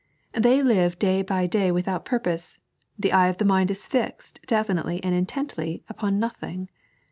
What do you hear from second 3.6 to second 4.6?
ie fixed